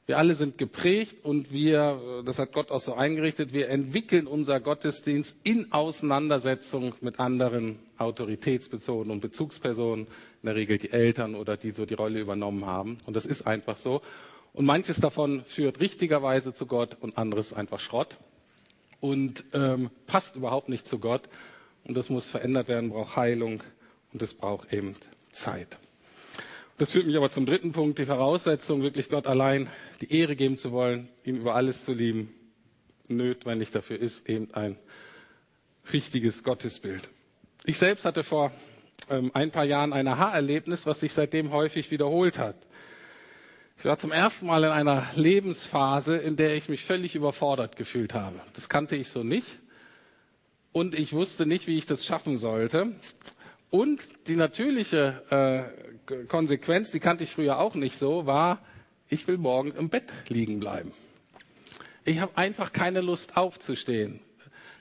[0.05, 4.59] Wir alle sind geprägt und wir, das hat Gott auch so eingerichtet, wir entwickeln unser
[4.59, 10.07] Gottesdienst in Auseinandersetzung mit anderen Autoritätspersonen und Bezugspersonen,
[10.41, 12.97] in der Regel die Eltern oder die so die Rolle übernommen haben.
[13.05, 14.01] Und das ist einfach so.
[14.51, 18.17] Und manches davon führt richtigerweise zu Gott und anderes einfach Schrott
[18.99, 21.23] und ähm, passt überhaupt nicht zu Gott.
[21.85, 23.63] Und das muss verändert werden, braucht Heilung
[24.11, 24.95] und es braucht eben
[25.31, 25.77] Zeit.
[26.77, 29.69] Das führt mich aber zum dritten Punkt, die Voraussetzung, wirklich Gott allein
[30.01, 32.33] die Ehre geben zu wollen, ihm über alles zu lieben.
[33.07, 34.77] Notwendig dafür ist eben ein
[35.91, 37.09] richtiges Gottesbild.
[37.65, 38.51] Ich selbst hatte vor
[39.09, 42.55] ähm, ein paar Jahren ein Aha-Erlebnis, was sich seitdem häufig wiederholt hat.
[43.77, 48.13] Ich war zum ersten Mal in einer Lebensphase, in der ich mich völlig überfordert gefühlt
[48.13, 48.39] habe.
[48.53, 49.59] Das kannte ich so nicht.
[50.71, 52.93] Und ich wusste nicht, wie ich das schaffen sollte.
[53.73, 55.23] Und die natürliche
[56.05, 58.59] äh, Konsequenz, die kannte ich früher auch nicht so, war,
[59.09, 60.91] ich will morgen im Bett liegen bleiben.
[62.05, 64.19] Ich habe einfach keine Lust aufzustehen.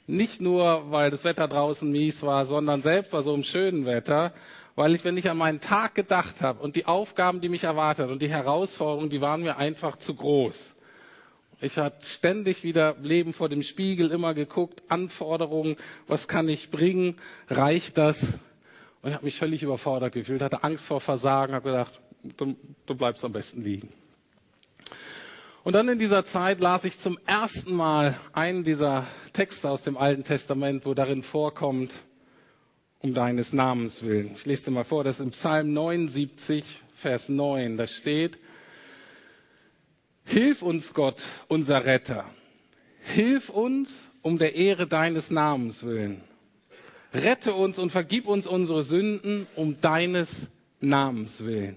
[0.06, 4.34] Nicht nur, weil das Wetter draußen mies war, sondern selbst bei so einem schönen Wetter,
[4.74, 8.10] weil ich, wenn ich an meinen Tag gedacht habe und die Aufgaben, die mich erwartet
[8.10, 10.74] und die Herausforderungen, die waren mir einfach zu groß.
[11.62, 15.76] Ich hatte ständig wieder Leben vor dem Spiegel, immer geguckt, Anforderungen,
[16.08, 17.16] was kann ich bringen,
[17.48, 18.34] reicht das?
[19.02, 22.00] Und ich habe mich völlig überfordert gefühlt, hatte Angst vor Versagen, habe gedacht,
[22.36, 23.88] du, du bleibst am besten liegen.
[25.64, 29.96] Und dann in dieser Zeit las ich zum ersten Mal einen dieser Texte aus dem
[29.96, 31.92] Alten Testament, wo darin vorkommt,
[33.00, 34.32] um deines Namens willen.
[34.34, 38.38] Ich lese dir mal vor, das ist im Psalm 79, Vers 9, da steht,
[40.24, 42.24] Hilf uns, Gott, unser Retter.
[43.00, 46.22] Hilf uns um der Ehre deines Namens willen.
[47.14, 50.48] Rette uns und vergib uns unsere Sünden um deines
[50.80, 51.76] Namens willen.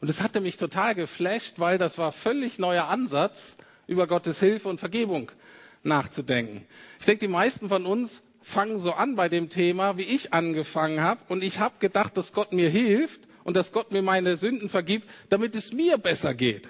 [0.00, 4.68] Und es hatte mich total geflasht, weil das war völlig neuer Ansatz, über Gottes Hilfe
[4.68, 5.30] und Vergebung
[5.82, 6.66] nachzudenken.
[6.98, 11.00] Ich denke, die meisten von uns fangen so an bei dem Thema, wie ich angefangen
[11.00, 11.20] habe.
[11.28, 15.08] Und ich habe gedacht, dass Gott mir hilft und dass Gott mir meine Sünden vergibt,
[15.28, 16.68] damit es mir besser geht.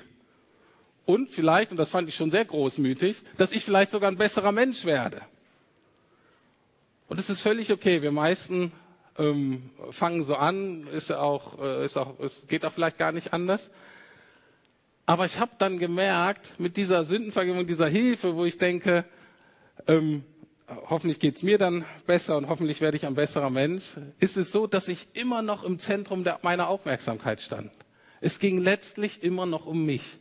[1.05, 4.53] Und vielleicht, und das fand ich schon sehr großmütig, dass ich vielleicht sogar ein besserer
[4.53, 5.23] Mensch werde.
[7.13, 8.01] Und es ist völlig okay.
[8.01, 8.73] Wir meisten
[9.19, 13.13] ähm, fangen so an, ist ja auch, äh, ist auch, es geht auch vielleicht gar
[13.13, 13.71] nicht anders.
[15.05, 19.05] Aber ich habe dann gemerkt, mit dieser Sündenvergebung, dieser Hilfe, wo ich denke,
[19.87, 20.25] ähm,
[20.89, 24.67] hoffentlich geht's mir dann besser und hoffentlich werde ich ein besserer Mensch, ist es so,
[24.67, 27.73] dass ich immer noch im Zentrum der, meiner Aufmerksamkeit stand.
[28.23, 30.19] Es ging letztlich immer noch um mich.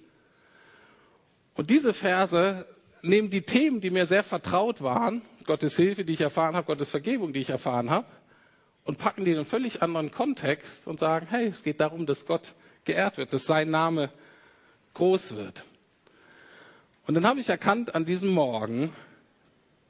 [1.56, 2.66] Und diese Verse
[3.02, 6.90] nehmen die Themen, die mir sehr vertraut waren, Gottes Hilfe, die ich erfahren habe, Gottes
[6.90, 8.08] Vergebung, die ich erfahren habe,
[8.84, 12.26] und packen die in einen völlig anderen Kontext und sagen, hey, es geht darum, dass
[12.26, 14.10] Gott geehrt wird, dass sein Name
[14.94, 15.64] groß wird.
[17.08, 18.94] Und dann habe ich erkannt an diesem Morgen,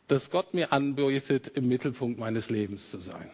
[0.07, 3.29] dass Gott mir anbietet, im Mittelpunkt meines Lebens zu sein.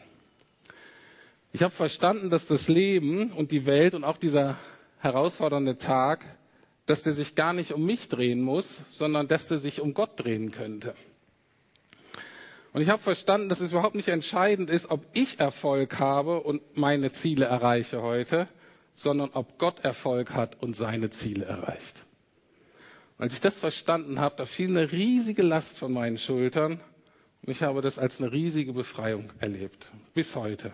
[1.52, 4.58] Ich habe verstanden, dass das Leben und die Welt und auch dieser
[5.00, 6.26] herausfordernde Tag,
[6.86, 10.12] dass der sich gar nicht um mich drehen muss, sondern dass der sich um Gott
[10.18, 10.94] drehen könnte.
[12.74, 16.78] Und ich habe verstanden, dass es überhaupt nicht entscheidend ist, ob ich Erfolg habe und
[16.78, 18.48] meine Ziele erreiche heute,
[18.96, 22.06] sondern ob Gott Erfolg hat und seine Ziele erreicht.
[23.18, 26.80] Als ich das verstanden habe, da fiel eine riesige Last von meinen Schultern
[27.42, 29.92] und ich habe das als eine riesige Befreiung erlebt.
[30.14, 30.74] Bis heute.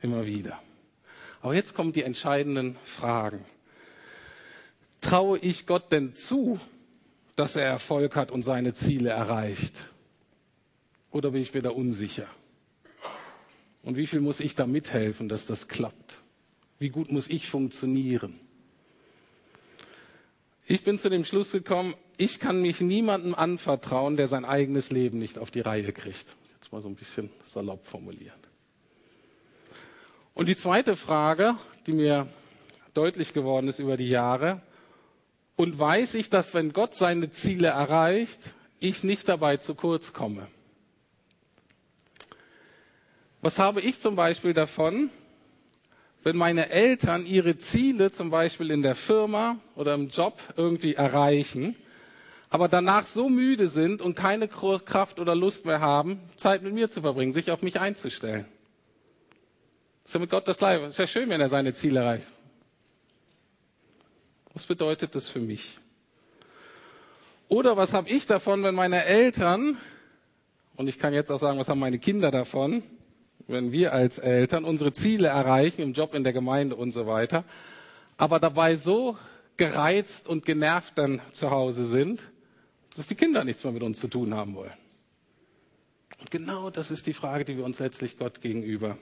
[0.00, 0.62] Immer wieder.
[1.42, 3.44] Aber jetzt kommen die entscheidenden Fragen.
[5.00, 6.60] Traue ich Gott denn zu,
[7.36, 9.74] dass er Erfolg hat und seine Ziele erreicht?
[11.12, 12.26] Oder bin ich mir da unsicher?
[13.82, 16.18] Und wie viel muss ich da mithelfen, dass das klappt?
[16.78, 18.40] Wie gut muss ich funktionieren?
[20.66, 25.18] Ich bin zu dem Schluss gekommen, ich kann mich niemandem anvertrauen, der sein eigenes Leben
[25.18, 26.36] nicht auf die Reihe kriegt.
[26.54, 28.38] Jetzt mal so ein bisschen salopp formuliert.
[30.34, 32.26] Und die zweite Frage, die mir
[32.94, 34.62] deutlich geworden ist über die Jahre,
[35.56, 40.48] und weiß ich, dass wenn Gott seine Ziele erreicht, ich nicht dabei zu kurz komme?
[43.42, 45.10] Was habe ich zum Beispiel davon,
[46.22, 51.74] wenn meine Eltern ihre Ziele zum Beispiel in der Firma oder im Job irgendwie erreichen,
[52.50, 56.88] aber danach so müde sind und keine Kraft oder Lust mehr haben, Zeit mit mir
[56.88, 58.44] zu verbringen, sich auf mich einzustellen.
[60.04, 60.84] Ist ja mit Gott das Gleiche.
[60.84, 62.26] Ist ja schön, wenn er seine Ziele erreicht.
[64.54, 65.80] Was bedeutet das für mich?
[67.48, 69.78] Oder was habe ich davon, wenn meine Eltern,
[70.76, 72.84] und ich kann jetzt auch sagen, was haben meine Kinder davon,
[73.48, 77.44] wenn wir als Eltern unsere Ziele erreichen im Job, in der Gemeinde und so weiter,
[78.16, 79.16] aber dabei so
[79.56, 82.22] gereizt und genervt dann zu Hause sind,
[82.96, 84.72] dass die Kinder nichts mehr mit uns zu tun haben wollen.
[86.20, 88.98] Und genau das ist die Frage, die wir uns letztlich Gott gegenüber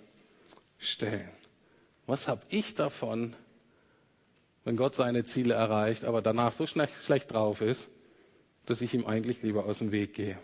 [0.79, 1.29] stellen.
[2.07, 3.37] Was habe ich davon,
[4.65, 7.89] wenn Gott seine Ziele erreicht, aber danach so schlecht, schlecht drauf ist,
[8.67, 10.39] dass ich ihm eigentlich lieber aus dem Weg gehe?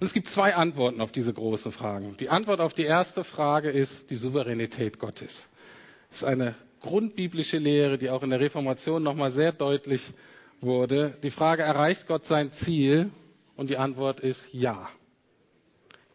[0.00, 2.16] Und es gibt zwei Antworten auf diese großen Fragen.
[2.18, 5.48] Die Antwort auf die erste Frage ist die Souveränität Gottes.
[6.10, 10.12] Das ist eine grundbiblische Lehre, die auch in der Reformation nochmal sehr deutlich
[10.60, 11.16] wurde.
[11.22, 13.10] Die Frage, erreicht Gott sein Ziel?
[13.56, 14.88] Und die Antwort ist ja.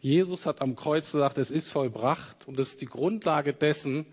[0.02, 4.06] Jesus hat am Kreuz gesagt, es ist vollbracht und das ist die Grundlage dessen,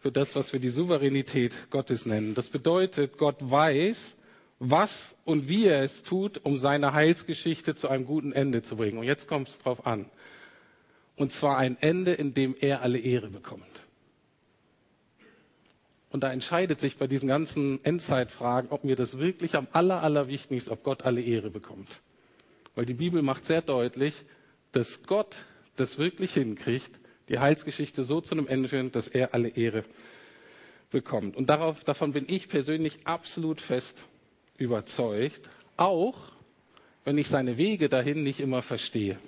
[0.00, 2.34] für das, was wir die Souveränität Gottes nennen.
[2.34, 4.16] Das bedeutet, Gott weiß,
[4.58, 8.98] was und wie er es tut, um seine Heilsgeschichte zu einem guten Ende zu bringen.
[8.98, 10.06] Und jetzt kommt es drauf an.
[11.16, 13.64] Und zwar ein Ende, in dem er alle Ehre bekommt.
[16.10, 20.56] Und da entscheidet sich bei diesen ganzen Endzeitfragen, ob mir das wirklich am aller, allerwichtigsten
[20.56, 21.88] ist, ob Gott alle Ehre bekommt.
[22.74, 24.24] Weil die Bibel macht sehr deutlich,
[24.72, 25.44] dass Gott
[25.76, 29.84] das wirklich hinkriegt, die Heilsgeschichte so zu einem Ende führen, dass er alle Ehre
[30.90, 31.36] bekommt.
[31.36, 34.06] Und darauf, davon bin ich persönlich absolut fest
[34.58, 36.16] überzeugt, auch
[37.04, 39.18] wenn ich seine Wege dahin nicht immer verstehe.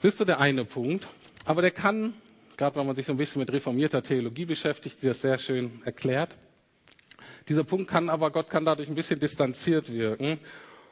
[0.00, 1.06] Das ist so der eine Punkt.
[1.44, 2.14] Aber der kann,
[2.56, 5.82] gerade wenn man sich so ein bisschen mit reformierter Theologie beschäftigt, die das sehr schön
[5.84, 6.34] erklärt,
[7.48, 10.38] dieser Punkt kann aber, Gott kann dadurch ein bisschen distanziert wirken.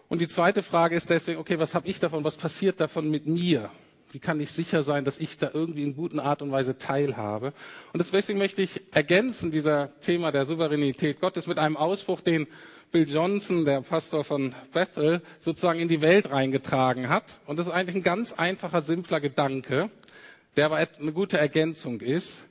[0.08, 3.26] Und die zweite Frage ist deswegen, okay, was habe ich davon, was passiert davon mit
[3.26, 3.70] mir?
[4.12, 7.52] Wie kann ich sicher sein, dass ich da irgendwie in guten Art und Weise teilhabe?
[7.92, 12.46] Und deswegen möchte ich ergänzen, dieser Thema der Souveränität Gottes mit einem Ausspruch, den
[12.92, 17.40] Bill Johnson, der Pastor von Bethel, sozusagen in die Welt reingetragen hat.
[17.46, 19.90] Und das ist eigentlich ein ganz einfacher, simpler Gedanke,
[20.56, 22.44] der aber eine gute Ergänzung ist.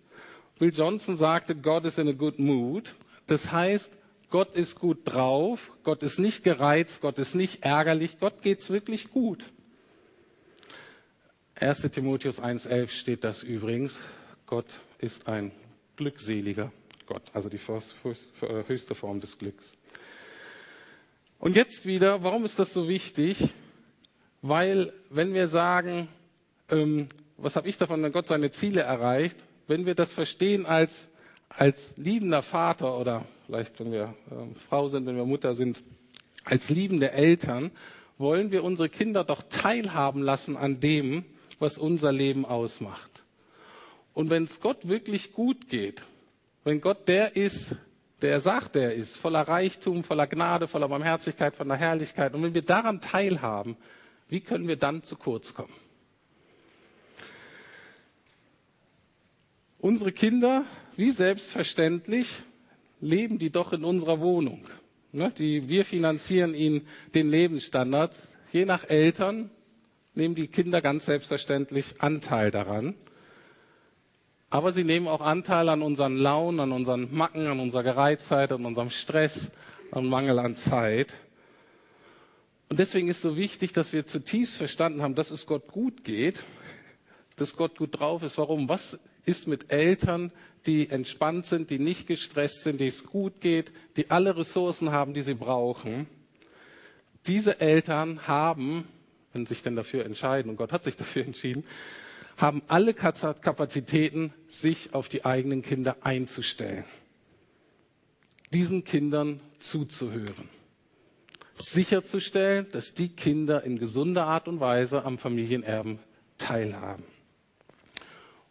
[0.60, 2.96] Bill Johnson sagte, God is in a good mood.
[3.28, 3.92] Das heißt,
[4.30, 9.12] Gott ist gut drauf, Gott ist nicht gereizt, Gott ist nicht ärgerlich, Gott geht's wirklich
[9.12, 9.46] gut.
[11.58, 11.90] 1.
[11.90, 13.98] Timotheus 1.11 steht das übrigens.
[14.46, 14.66] Gott
[15.00, 15.54] ist ein
[15.96, 16.70] glückseliger
[17.08, 17.60] Gott, also die
[18.68, 19.78] höchste Form des Glücks.
[21.40, 23.54] Und jetzt wieder, warum ist das so wichtig?
[24.42, 26.10] Weil, wenn wir sagen,
[26.70, 29.38] ähm, was habe ich davon, wenn Gott seine Ziele erreicht,
[29.68, 31.08] wenn wir das verstehen als,
[31.48, 35.82] als liebender Vater oder vielleicht, wenn wir äh, Frau sind, wenn wir Mutter sind,
[36.44, 37.72] als liebende Eltern,
[38.18, 41.24] wollen wir unsere Kinder doch teilhaben lassen an dem,
[41.60, 43.24] was unser Leben ausmacht.
[44.14, 46.04] Und wenn es Gott wirklich gut geht,
[46.64, 47.76] wenn Gott der ist,
[48.22, 52.54] der er sagt, er ist, voller Reichtum, voller Gnade, voller Barmherzigkeit, voller Herrlichkeit, und wenn
[52.54, 53.78] wir daran teilhaben,
[54.30, 55.74] wie können wir dann zu kurz kommen?
[59.80, 60.66] Unsere Kinder,
[60.96, 62.42] wie selbstverständlich,
[63.02, 64.66] leben die doch in unserer Wohnung.
[65.12, 68.16] Ne, die, wir finanzieren ihnen den Lebensstandard.
[68.52, 69.52] Je nach Eltern
[70.16, 72.96] nehmen die Kinder ganz selbstverständlich Anteil daran.
[74.50, 78.66] Aber sie nehmen auch Anteil an unseren Launen, an unseren Macken, an unserer Gereiztheit, an
[78.66, 79.52] unserem Stress,
[79.92, 81.14] an Mangel an Zeit.
[82.70, 86.44] Und deswegen ist so wichtig, dass wir zutiefst verstanden haben, dass es Gott gut geht,
[87.36, 88.38] dass Gott gut drauf ist.
[88.38, 88.70] Warum?
[88.70, 90.32] Was ist mit Eltern,
[90.66, 95.14] die entspannt sind, die nicht gestresst sind, die es gut geht, die alle Ressourcen haben,
[95.14, 96.08] die sie brauchen?
[97.28, 98.88] Diese Eltern haben,
[99.36, 101.66] wenn sich denn dafür entscheiden, und Gott hat sich dafür entschieden,
[102.38, 106.86] haben alle Kapazitäten, sich auf die eigenen Kinder einzustellen,
[108.54, 110.50] diesen Kindern zuzuhören,
[111.54, 116.00] sicherzustellen, dass die Kinder in gesunder Art und Weise am Familienerben
[116.38, 117.04] teilhaben.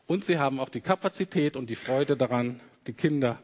[0.07, 3.39] Und sie haben auch die Kapazität und die Freude daran, die Kinder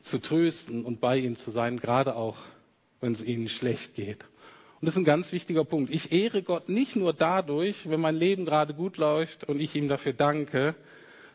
[0.00, 2.38] zu trösten und bei ihnen zu sein, gerade auch,
[3.02, 4.24] wenn es ihnen schlecht geht.
[4.80, 5.92] Und das ist ein ganz wichtiger Punkt.
[5.92, 9.88] Ich ehre Gott nicht nur dadurch, wenn mein Leben gerade gut läuft und ich ihm
[9.88, 10.74] dafür danke,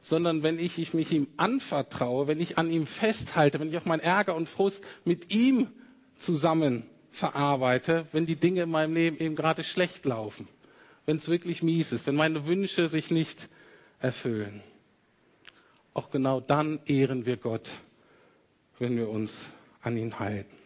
[0.01, 3.86] sondern wenn ich, ich mich ihm anvertraue, wenn ich an ihm festhalte, wenn ich auch
[3.86, 5.67] meinen Ärger und Frust mit ihm
[6.17, 10.47] zusammen verarbeite, wenn die Dinge in meinem Leben eben gerade schlecht laufen,
[11.05, 13.47] wenn es wirklich mies ist, wenn meine Wünsche sich nicht
[13.99, 14.63] erfüllen.
[15.93, 17.69] Auch genau dann ehren wir Gott,
[18.79, 19.45] wenn wir uns
[19.81, 20.64] an ihn halten.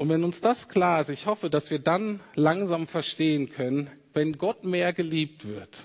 [0.00, 4.38] Und wenn uns das klar ist, ich hoffe, dass wir dann langsam verstehen können, wenn
[4.38, 5.84] Gott mehr geliebt wird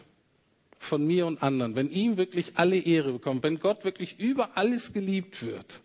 [0.80, 4.94] von mir und anderen, wenn ihm wirklich alle Ehre bekommt, wenn Gott wirklich über alles
[4.94, 5.82] geliebt wird,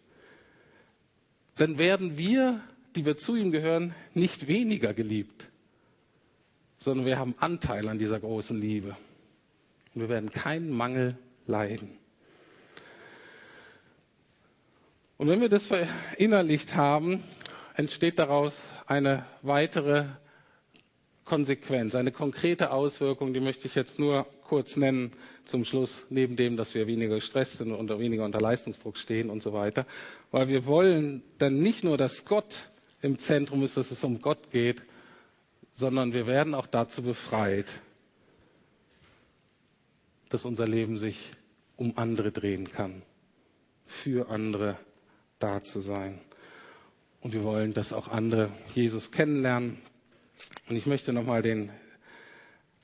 [1.57, 2.61] dann werden wir,
[2.95, 5.49] die wir zu ihm gehören, nicht weniger geliebt,
[6.79, 8.97] sondern wir haben Anteil an dieser großen Liebe.
[9.93, 11.99] Und wir werden keinen Mangel leiden.
[15.19, 17.25] Und wenn wir das verinnerlicht haben,
[17.81, 18.53] entsteht daraus
[18.87, 20.05] eine weitere
[21.25, 25.13] Konsequenz, eine konkrete Auswirkung, die möchte ich jetzt nur kurz nennen
[25.47, 29.43] zum Schluss, neben dem, dass wir weniger gestresst sind und weniger unter Leistungsdruck stehen und
[29.43, 29.87] so weiter.
[30.31, 34.51] Weil wir wollen dann nicht nur, dass Gott im Zentrum ist, dass es um Gott
[34.51, 34.83] geht,
[35.73, 37.81] sondern wir werden auch dazu befreit,
[40.29, 41.31] dass unser Leben sich
[41.77, 43.01] um andere drehen kann,
[43.87, 44.77] für andere
[45.39, 46.21] da zu sein.
[47.23, 49.79] Und wir wollen, dass auch andere Jesus kennenlernen.
[50.69, 51.71] Und ich möchte nochmal den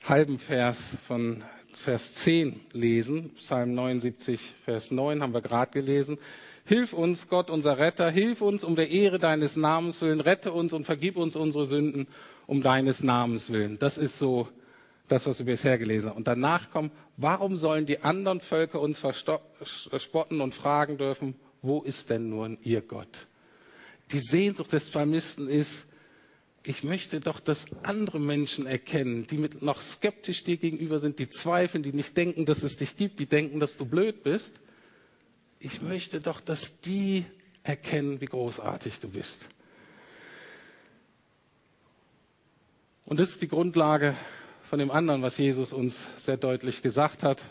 [0.03, 3.31] halben Vers von Vers 10 lesen.
[3.35, 6.17] Psalm 79, Vers 9 haben wir gerade gelesen.
[6.65, 10.73] Hilf uns, Gott, unser Retter, hilf uns um der Ehre deines Namens willen, rette uns
[10.73, 12.07] und vergib uns unsere Sünden
[12.45, 13.79] um deines Namens willen.
[13.79, 14.49] Das ist so
[15.07, 16.17] das, was wir bisher gelesen haben.
[16.17, 22.09] Und danach kommt, warum sollen die anderen Völker uns verspotten und fragen dürfen, wo ist
[22.09, 23.27] denn nun ihr Gott?
[24.11, 25.85] Die Sehnsucht des Psalmisten ist,
[26.63, 31.29] ich möchte doch, dass andere Menschen erkennen, die mit noch skeptisch dir gegenüber sind, die
[31.29, 34.51] zweifeln, die nicht denken, dass es dich gibt, die denken, dass du blöd bist.
[35.59, 37.25] Ich möchte doch, dass die
[37.63, 39.47] erkennen, wie großartig du bist.
[43.05, 44.15] Und das ist die Grundlage
[44.69, 47.41] von dem anderen, was Jesus uns sehr deutlich gesagt hat.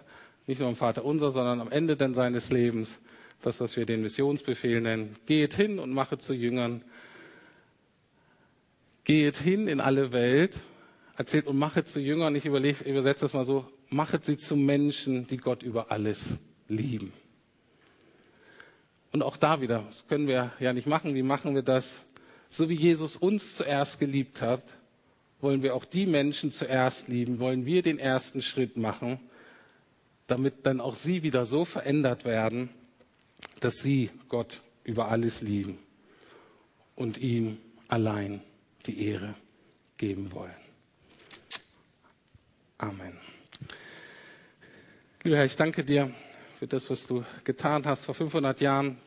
[0.47, 2.99] Nicht nur im Vater unser, sondern am Ende denn seines Lebens
[3.47, 5.14] das, was wir den Missionsbefehl nennen.
[5.24, 6.82] Geht hin und mache zu Jüngern.
[9.05, 10.59] Geht hin in alle Welt,
[11.16, 12.34] erzählt und mache zu Jüngern.
[12.34, 16.36] Ich überlege, übersetze das mal so, mache sie zu Menschen, die Gott über alles
[16.66, 17.12] lieben.
[19.12, 21.14] Und auch da wieder, das können wir ja nicht machen.
[21.14, 22.03] Wie machen wir das?
[22.51, 24.64] So wie Jesus uns zuerst geliebt hat,
[25.40, 29.20] wollen wir auch die Menschen zuerst lieben, wollen wir den ersten Schritt machen,
[30.26, 32.70] damit dann auch sie wieder so verändert werden,
[33.61, 35.78] dass sie Gott über alles lieben
[36.95, 37.59] und ihm
[37.89, 38.43] allein
[38.87, 39.34] die Ehre
[39.99, 40.55] geben wollen.
[42.78, 43.16] Amen.
[45.22, 46.12] Lieber Herr, ich danke dir
[46.59, 48.99] für das, was du getan hast vor 500 Jahren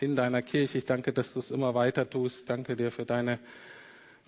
[0.00, 0.78] in deiner Kirche.
[0.78, 2.48] Ich danke, dass du es immer weiter tust.
[2.50, 3.38] Danke dir für deine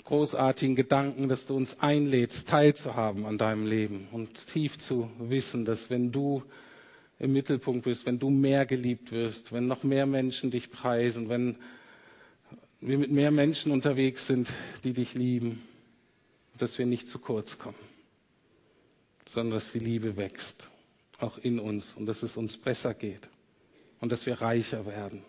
[0.04, 5.90] großartigen Gedanken, dass du uns einlädst, teilzuhaben an deinem Leben und tief zu wissen, dass
[5.90, 6.42] wenn du
[7.18, 11.56] im Mittelpunkt bist, wenn du mehr geliebt wirst, wenn noch mehr Menschen dich preisen, wenn
[12.80, 14.48] wir mit mehr Menschen unterwegs sind,
[14.82, 15.62] die dich lieben,
[16.58, 17.78] dass wir nicht zu kurz kommen,
[19.28, 20.68] sondern dass die Liebe wächst,
[21.18, 23.28] auch in uns und dass es uns besser geht
[24.00, 25.22] und dass wir reicher werden.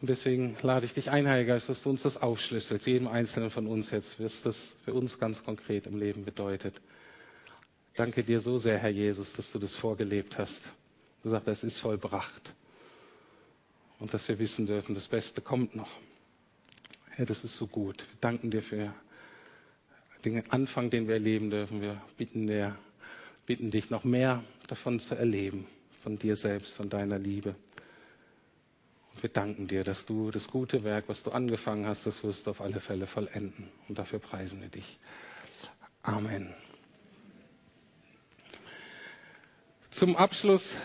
[0.00, 3.50] Und deswegen lade ich dich ein, Heiliger Geist, dass du uns das aufschlüsselst, jedem Einzelnen
[3.50, 6.80] von uns jetzt, was das für uns ganz konkret im Leben bedeutet.
[7.96, 10.70] Danke dir so sehr, Herr Jesus, dass du das vorgelebt hast.
[11.22, 12.54] Du sagst, es ist vollbracht.
[13.98, 15.90] Und dass wir wissen dürfen, das Beste kommt noch.
[17.10, 18.00] Herr, das ist so gut.
[18.00, 18.92] Wir danken dir für
[20.26, 21.80] den Anfang, den wir erleben dürfen.
[21.80, 22.76] Wir bitten, dir,
[23.46, 25.66] bitten dich, noch mehr davon zu erleben,
[26.02, 27.54] von dir selbst, von deiner Liebe.
[29.14, 32.46] Und wir danken dir, dass du das gute Werk, was du angefangen hast, das wirst
[32.46, 33.70] du auf alle Fälle vollenden.
[33.88, 34.98] Und dafür preisen wir dich.
[36.02, 36.54] Amen.
[39.96, 40.76] Zum Abschluss